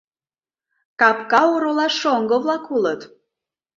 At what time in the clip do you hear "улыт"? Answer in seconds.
2.75-3.01